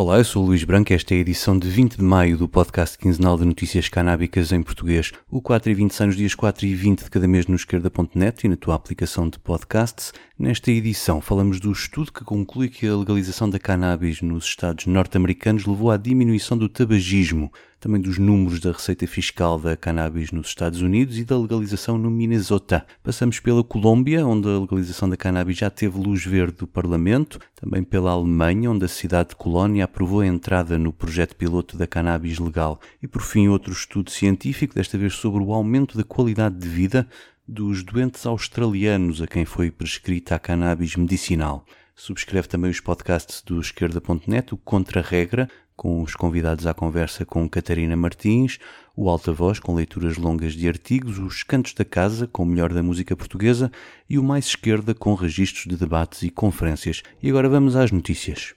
[0.00, 0.92] Olá, eu sou o Luís Branco.
[0.92, 4.62] Esta é a edição de 20 de maio do podcast quinzenal de notícias canábicas em
[4.62, 5.10] português.
[5.28, 8.46] O 4 e 20 sai nos dias 4 e 20 de cada mês no esquerda.net
[8.46, 10.12] e na tua aplicação de podcasts.
[10.38, 15.66] Nesta edição falamos do estudo que conclui que a legalização da cannabis nos Estados norte-americanos
[15.66, 20.80] levou à diminuição do tabagismo, também dos números da receita fiscal da cannabis nos Estados
[20.80, 22.84] Unidos e da legalização no Minnesota.
[23.02, 27.84] Passamos pela Colômbia, onde a legalização da cannabis já teve luz verde do Parlamento, também
[27.84, 32.38] pela Alemanha, onde a cidade de Colónia aprovou a entrada no projeto piloto da cannabis
[32.38, 36.68] legal, e por fim outro estudo científico, desta vez sobre o aumento da qualidade de
[36.68, 37.08] vida
[37.46, 41.64] dos doentes australianos a quem foi prescrita a cannabis medicinal.
[41.94, 47.96] Subscreve também os podcasts do esquerda.net, o Contra-Regra, com os convidados à conversa com Catarina
[47.96, 48.58] Martins,
[48.96, 52.72] o Alta Voz, com leituras longas de artigos, os Cantos da Casa, com o melhor
[52.72, 53.70] da música portuguesa,
[54.10, 57.04] e o Mais Esquerda, com registros de debates e conferências.
[57.22, 58.54] E agora vamos às notícias.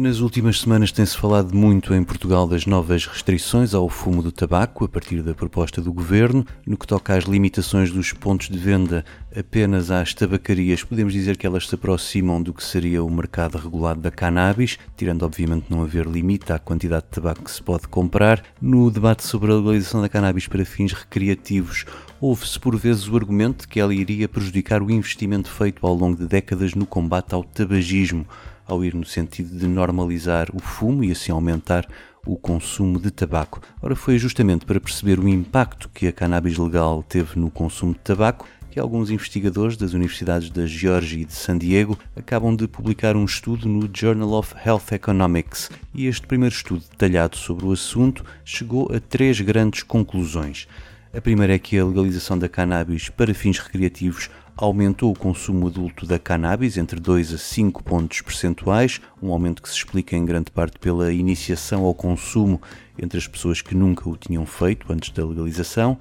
[0.00, 4.84] Nas últimas semanas tem-se falado muito em Portugal das novas restrições ao fumo do tabaco,
[4.84, 6.46] a partir da proposta do governo.
[6.64, 9.04] No que toca às limitações dos pontos de venda
[9.36, 14.00] apenas às tabacarias, podemos dizer que elas se aproximam do que seria o mercado regulado
[14.00, 18.40] da cannabis, tirando obviamente não haver limite à quantidade de tabaco que se pode comprar.
[18.60, 21.84] No debate sobre a legalização da cannabis para fins recreativos,
[22.20, 26.16] houve-se por vezes o argumento de que ela iria prejudicar o investimento feito ao longo
[26.16, 28.24] de décadas no combate ao tabagismo
[28.68, 31.88] ao ir no sentido de normalizar o fumo e assim aumentar
[32.26, 33.60] o consumo de tabaco.
[33.80, 38.00] Ora, foi justamente para perceber o impacto que a cannabis legal teve no consumo de
[38.00, 43.16] tabaco que alguns investigadores das universidades da Geórgia e de San Diego acabam de publicar
[43.16, 45.70] um estudo no Journal of Health Economics.
[45.94, 50.68] E este primeiro estudo detalhado sobre o assunto chegou a três grandes conclusões.
[51.10, 56.04] A primeira é que a legalização da cannabis para fins recreativos aumentou o consumo adulto
[56.04, 60.50] da cannabis entre 2 a 5 pontos percentuais, um aumento que se explica em grande
[60.50, 62.60] parte pela iniciação ao consumo
[62.98, 65.98] entre as pessoas que nunca o tinham feito antes da legalização.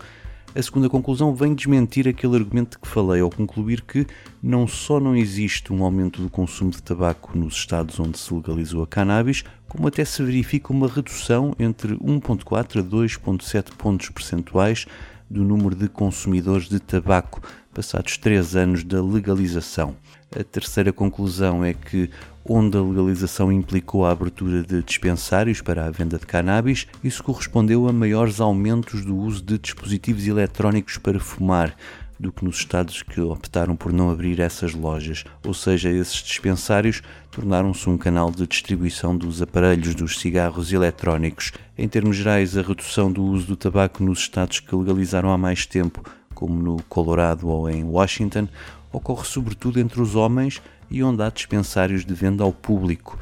[0.54, 4.06] A segunda conclusão vem desmentir aquele argumento que falei ao concluir que
[4.44, 8.84] não só não existe um aumento do consumo de tabaco nos estados onde se legalizou
[8.84, 14.86] a cannabis, como até se verifica uma redução entre 1.4 a 2.7 pontos percentuais
[15.30, 17.42] do número de consumidores de tabaco
[17.74, 19.96] passados três anos da legalização.
[20.36, 22.10] A terceira conclusão é que,
[22.44, 27.88] onde a legalização implicou a abertura de dispensários para a venda de cannabis, isso correspondeu
[27.88, 31.76] a maiores aumentos do uso de dispositivos eletrónicos para fumar,
[32.20, 37.02] do que nos estados que optaram por não abrir essas lojas, ou seja, esses dispensários
[37.32, 41.52] tornaram-se um canal de distribuição dos aparelhos dos cigarros eletrónicos.
[41.78, 45.66] Em termos gerais, a redução do uso do tabaco nos estados que legalizaram há mais
[45.66, 46.04] tempo
[46.38, 48.48] como no Colorado ou em Washington,
[48.92, 53.18] ocorre sobretudo entre os homens e onde há dispensários de venda ao público.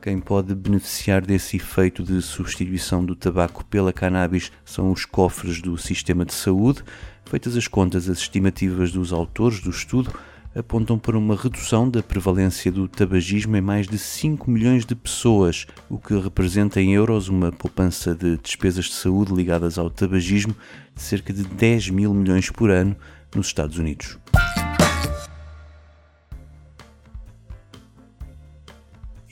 [0.00, 5.76] Quem pode beneficiar desse efeito de substituição do tabaco pela cannabis são os cofres do
[5.76, 6.84] sistema de saúde.
[7.24, 10.12] Feitas as contas, as estimativas dos autores do estudo
[10.54, 15.66] apontam para uma redução da prevalência do tabagismo em mais de 5 milhões de pessoas,
[15.90, 20.54] o que representa em euros uma poupança de despesas de saúde ligadas ao tabagismo
[20.94, 22.96] de cerca de 10 mil milhões por ano
[23.34, 24.16] nos Estados Unidos.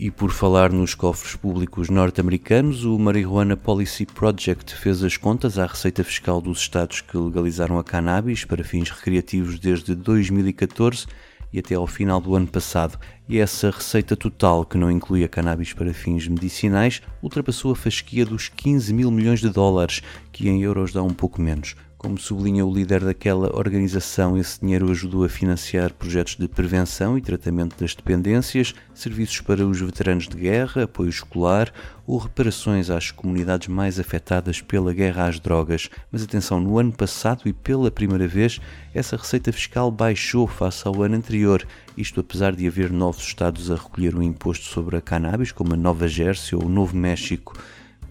[0.06, 5.66] E por falar nos cofres públicos norte-americanos, o Marijuana Policy Project fez as contas à
[5.66, 11.08] receita fiscal dos estados que legalizaram a cannabis para fins recreativos desde 2014
[11.52, 12.96] e até ao final do ano passado.
[13.28, 18.24] E essa receita total, que não inclui a cannabis para fins medicinais, ultrapassou a fasquia
[18.24, 21.74] dos 15 mil milhões de dólares, que em euros dá um pouco menos.
[21.98, 27.22] Como sublinha o líder daquela organização, esse dinheiro ajudou a financiar projetos de prevenção e
[27.22, 31.72] tratamento das dependências, serviços para os veteranos de guerra, apoio escolar
[32.06, 35.88] ou reparações às comunidades mais afetadas pela guerra às drogas.
[36.12, 38.60] Mas atenção, no ano passado e pela primeira vez,
[38.92, 41.66] essa receita fiscal baixou face ao ano anterior,
[41.96, 45.76] isto apesar de haver novos estados a recolher o imposto sobre a cannabis, como a
[45.78, 47.54] Nova Jersey ou o Novo México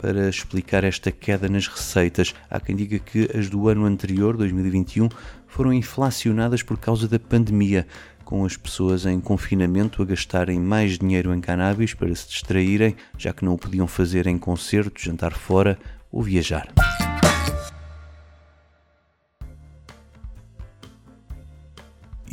[0.05, 2.35] para explicar esta queda nas receitas.
[2.47, 5.09] Há quem diga que as do ano anterior, 2021,
[5.47, 7.87] foram inflacionadas por causa da pandemia,
[8.23, 13.33] com as pessoas em confinamento a gastarem mais dinheiro em cannabis para se distraírem, já
[13.33, 15.75] que não o podiam fazer em concertos, jantar fora
[16.11, 16.71] ou viajar.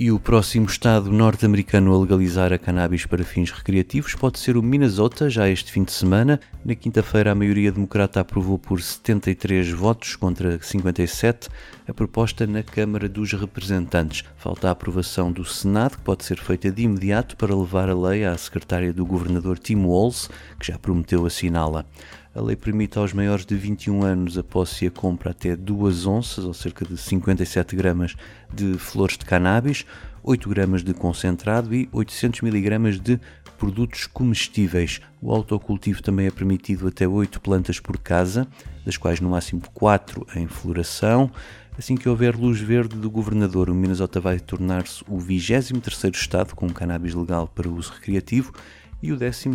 [0.02, 4.62] E o próximo estado norte-americano a legalizar a cannabis para fins recreativos pode ser o
[4.62, 6.40] Minnesota, já este fim de semana.
[6.64, 11.48] Na quinta-feira, a maioria democrata aprovou por 73 votos contra 57
[11.86, 14.24] a proposta na Câmara dos Representantes.
[14.36, 18.24] Falta a aprovação do Senado, que pode ser feita de imediato para levar a lei
[18.24, 20.28] à secretária do governador Tim Walz,
[20.58, 21.86] que já prometeu assiná-la.
[22.34, 26.06] A lei permite aos maiores de 21 anos a posse e a compra até 2
[26.06, 28.16] onças, ou cerca de 57 gramas,
[28.50, 29.84] de flores de cannabis,
[30.22, 33.20] 8 gramas de concentrado e 800 miligramas de
[33.58, 34.98] produtos comestíveis.
[35.20, 38.48] O autocultivo também é permitido até 8 plantas por casa,
[38.82, 41.30] das quais no máximo 4 em floração.
[41.76, 46.70] Assim que houver luz verde do governador, o Minnesota vai tornar-se o 23º estado com
[46.70, 48.54] cannabis legal para uso recreativo
[49.02, 49.50] e o 11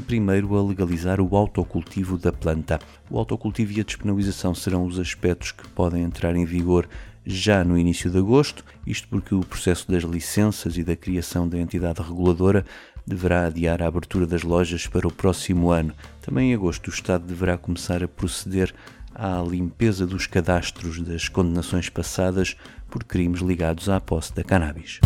[0.57, 2.79] a legalizar o autocultivo da planta.
[3.09, 6.87] O autocultivo e a despenalização serão os aspectos que podem entrar em vigor
[7.25, 11.57] já no início de agosto, isto porque o processo das licenças e da criação da
[11.57, 12.65] entidade reguladora
[13.05, 15.93] deverá adiar a abertura das lojas para o próximo ano.
[16.21, 18.73] Também em agosto, o Estado deverá começar a proceder
[19.13, 22.55] à limpeza dos cadastros das condenações passadas
[22.89, 24.99] por crimes ligados à posse da cannabis.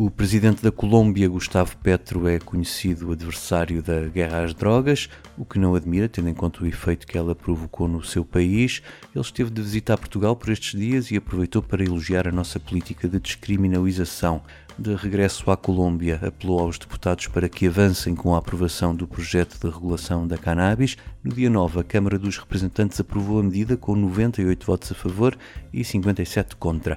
[0.00, 5.58] O presidente da Colômbia, Gustavo Petro, é conhecido adversário da guerra às drogas, o que
[5.58, 8.80] não admira, tendo em conta o efeito que ela provocou no seu país.
[9.12, 12.60] Ele esteve de visita a Portugal por estes dias e aproveitou para elogiar a nossa
[12.60, 14.40] política de descriminalização.
[14.78, 19.58] De regresso à Colômbia, apelou aos deputados para que avancem com a aprovação do projeto
[19.58, 20.96] de regulação da cannabis.
[21.24, 25.36] No dia 9, a Câmara dos Representantes aprovou a medida com 98 votos a favor
[25.72, 26.94] e 57 contra.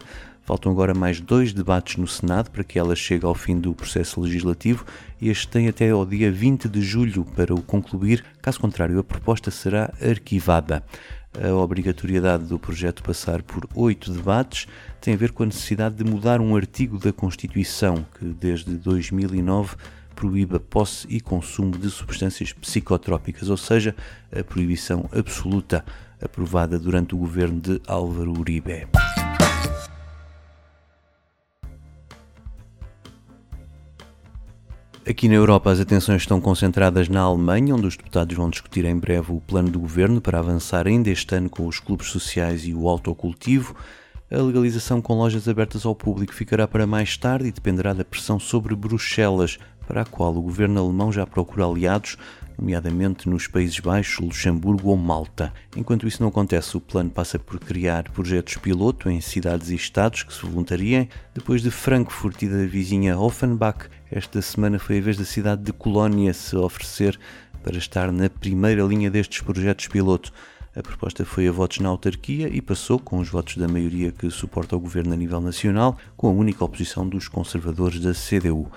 [0.51, 4.19] Faltam agora mais dois debates no Senado para que ela chegue ao fim do processo
[4.19, 4.83] legislativo
[5.21, 9.49] este tem até ao dia 20 de julho para o concluir, caso contrário, a proposta
[9.49, 10.83] será arquivada.
[11.41, 14.67] A obrigatoriedade do projeto passar por oito debates
[14.99, 19.77] tem a ver com a necessidade de mudar um artigo da Constituição que, desde 2009,
[20.17, 23.95] proíbe a posse e consumo de substâncias psicotrópicas, ou seja,
[24.37, 25.85] a proibição absoluta
[26.21, 28.85] aprovada durante o governo de Álvaro Uribe.
[35.03, 38.95] Aqui na Europa, as atenções estão concentradas na Alemanha, onde os deputados vão discutir em
[38.95, 42.73] breve o plano do governo para avançar ainda este ano com os clubes sociais e
[42.73, 43.75] o autocultivo.
[44.31, 48.39] A legalização com lojas abertas ao público ficará para mais tarde e dependerá da pressão
[48.39, 49.57] sobre Bruxelas,
[49.87, 52.15] para a qual o governo alemão já procura aliados,
[52.55, 55.51] nomeadamente nos Países Baixos, Luxemburgo ou Malta.
[55.75, 60.21] Enquanto isso não acontece, o plano passa por criar projetos piloto em cidades e estados
[60.21, 61.09] que se voluntariem.
[61.33, 65.71] Depois de Frankfurt e da vizinha Offenbach, esta semana foi a vez da cidade de
[65.71, 67.17] Colónia se oferecer
[67.63, 70.33] para estar na primeira linha destes projetos piloto.
[70.75, 74.29] A proposta foi a votos na autarquia e passou, com os votos da maioria que
[74.29, 78.69] suporta o governo a nível nacional, com a única oposição dos conservadores da CDU.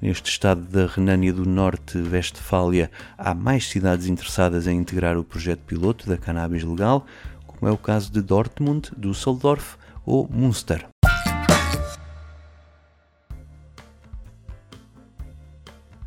[0.00, 6.06] Neste estado da Renânia do Norte-Westfália, há mais cidades interessadas em integrar o projeto piloto
[6.06, 7.06] da cannabis legal,
[7.46, 10.91] como é o caso de Dortmund, Düsseldorf ou Münster.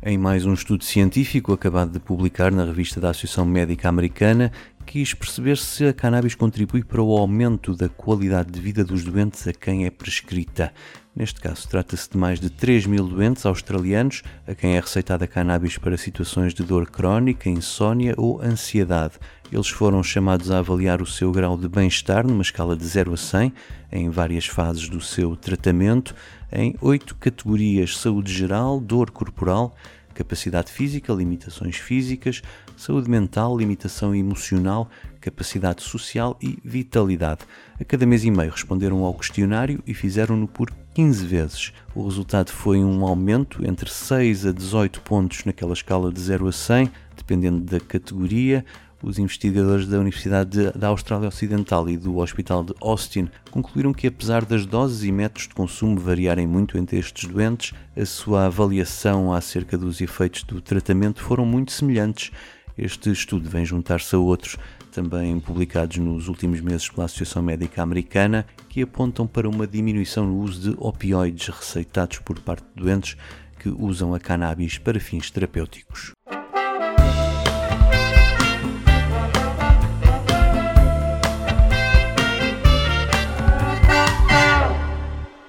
[0.08, 4.52] Em mais um estudo científico acabado de publicar na revista da Associação Médica Americana,
[4.86, 9.48] quis perceber se a cannabis contribui para o aumento da qualidade de vida dos doentes
[9.48, 10.72] a quem é prescrita.
[11.14, 15.76] Neste caso, trata-se de mais de 3 mil doentes australianos a quem é receitada cannabis
[15.76, 19.14] para situações de dor crónica, insônia ou ansiedade.
[19.50, 23.16] Eles foram chamados a avaliar o seu grau de bem-estar numa escala de 0 a
[23.16, 23.52] 100,
[23.90, 26.14] em várias fases do seu tratamento,
[26.52, 29.74] em oito categorias: saúde geral, dor corporal,
[30.16, 32.42] capacidade física, limitações físicas,
[32.76, 34.88] saúde mental, limitação emocional,
[35.20, 37.40] capacidade social e vitalidade.
[37.78, 41.72] A cada mês e meio responderam ao questionário e fizeram-no por 15 vezes.
[41.94, 46.52] O resultado foi um aumento entre 6 a 18 pontos naquela escala de 0 a
[46.52, 48.64] 100, dependendo da categoria,
[49.06, 54.44] os investigadores da Universidade da Austrália Ocidental e do Hospital de Austin concluíram que, apesar
[54.44, 59.78] das doses e métodos de consumo variarem muito entre estes doentes, a sua avaliação acerca
[59.78, 62.32] dos efeitos do tratamento foram muito semelhantes.
[62.76, 64.56] Este estudo vem juntar-se a outros,
[64.90, 70.40] também publicados nos últimos meses pela Associação Médica Americana, que apontam para uma diminuição no
[70.40, 73.16] uso de opioides receitados por parte de doentes
[73.60, 76.12] que usam a cannabis para fins terapêuticos.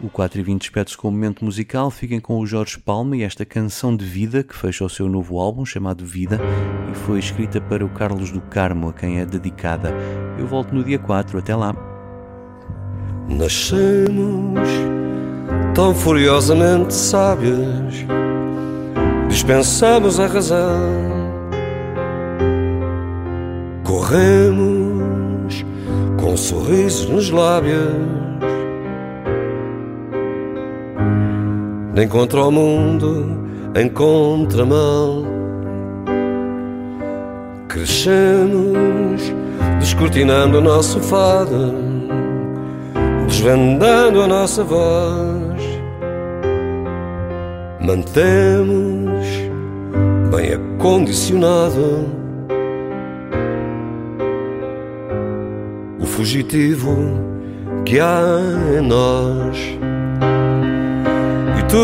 [0.07, 1.91] O 4 e 20 despede com o momento musical.
[1.91, 5.37] Fiquem com o Jorge Palma e esta canção de vida que fecha o seu novo
[5.37, 6.39] álbum chamado Vida
[6.89, 9.93] e foi escrita para o Carlos do Carmo, a quem é dedicada.
[10.39, 11.37] Eu volto no dia 4.
[11.37, 11.75] Até lá.
[13.27, 14.69] Nascemos
[15.75, 18.05] tão furiosamente sábios,
[19.27, 20.87] dispensamos a razão.
[23.83, 25.65] Corremos
[26.17, 28.26] com um sorrisos nos lábios,
[31.97, 33.25] nem contra o mundo,
[33.75, 35.25] em contramão.
[37.67, 39.33] Crescemos,
[39.79, 41.73] descortinando o nosso fado,
[43.25, 45.59] desvendando a nossa voz.
[47.81, 49.25] Mantemos
[50.29, 52.05] bem acondicionado
[55.99, 56.95] o fugitivo
[57.85, 58.21] que há
[58.77, 59.86] em nós.
[61.69, 61.77] Tu,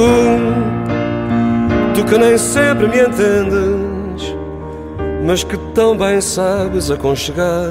[1.93, 4.35] tu que nem sempre me entendes,
[5.25, 7.69] mas que tão bem sabes aconchegar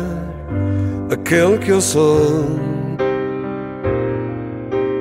[1.11, 2.45] aquele que eu sou.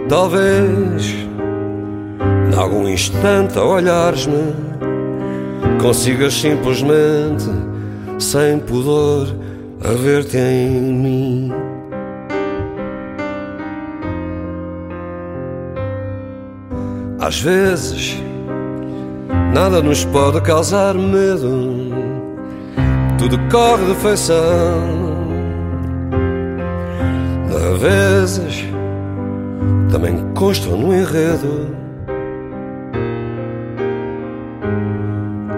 [0.08, 1.16] Talvez,
[2.52, 4.54] em algum instante, a olhares-me,
[5.82, 7.46] consigas simplesmente,
[8.20, 9.28] sem pudor,
[9.84, 11.61] a ver-te em mim.
[17.22, 18.20] Às vezes,
[19.54, 21.94] nada nos pode causar medo,
[23.20, 24.82] tudo corre de feição.
[27.48, 28.66] Às vezes,
[29.92, 31.76] também constam no enredo,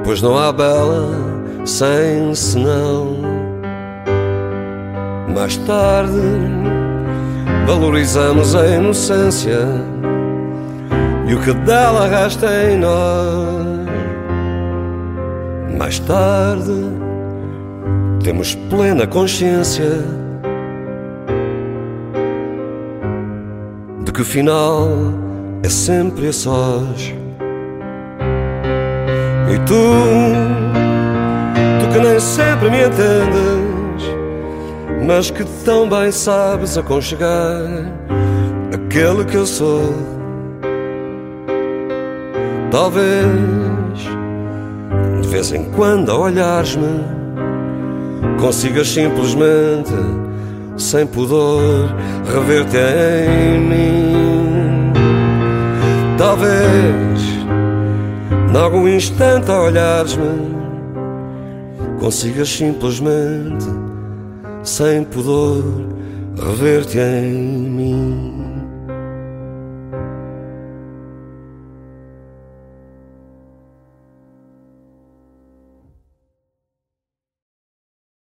[0.03, 1.11] pois não há bela
[1.63, 3.15] sem senão.
[5.33, 6.11] Mais tarde,
[7.65, 9.65] valorizamos a inocência
[11.27, 13.87] e o que dela resta em nós.
[15.77, 16.71] Mais tarde,
[18.23, 20.03] temos plena consciência
[24.05, 24.87] de que o final
[25.63, 27.13] é sempre a sós.
[29.51, 29.73] E tu,
[31.79, 34.09] tu que nem sempre me entendes,
[35.05, 37.61] mas que tão bem sabes aconchegar
[38.73, 40.22] aquele que eu sou.
[42.73, 43.29] Talvez
[45.21, 47.03] de vez em quando a olhares-me
[48.41, 49.93] consigas simplesmente,
[50.75, 51.93] sem pudor,
[52.25, 54.93] rever-te em mim.
[56.17, 57.21] Talvez,
[58.51, 60.55] em algum instante a olhares-me,
[61.99, 63.67] consigas simplesmente,
[64.63, 65.63] sem pudor,
[66.35, 68.32] rever-te em mim.